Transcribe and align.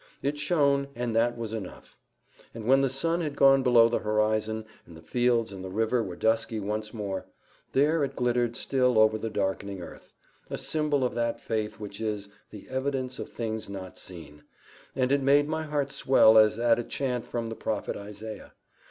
It 0.23 0.35
shone, 0.39 0.87
and 0.95 1.15
that 1.15 1.37
was 1.37 1.53
enough. 1.53 1.95
And 2.55 2.65
when 2.65 2.81
the 2.81 2.89
sun 2.89 3.21
had 3.21 3.35
gone 3.35 3.61
below 3.61 3.87
the 3.87 3.99
horizon, 3.99 4.65
and 4.87 4.97
the 4.97 5.01
fields 5.03 5.51
and 5.51 5.63
the 5.63 5.69
river 5.69 6.01
were 6.01 6.15
dusky 6.15 6.59
once 6.59 6.91
more, 6.91 7.27
there 7.73 8.03
it 8.03 8.15
glittered 8.15 8.55
still 8.55 8.97
over 8.97 9.19
the 9.19 9.29
darkening 9.29 9.79
earth, 9.79 10.15
a 10.49 10.57
symbol 10.57 11.03
of 11.03 11.13
that 11.13 11.39
faith 11.39 11.79
which 11.79 12.01
is 12.01 12.29
"the 12.49 12.67
evidence 12.67 13.19
of 13.19 13.29
things 13.31 13.69
not 13.69 13.95
seen," 13.95 14.41
and 14.95 15.11
it 15.11 15.21
made 15.21 15.47
my 15.47 15.65
heart 15.65 15.91
swell 15.91 16.35
as 16.35 16.57
at 16.57 16.79
a 16.79 16.83
chant 16.83 17.27
from 17.27 17.45
the 17.45 17.55
prophet 17.55 17.95
Isaiah. 17.95 18.53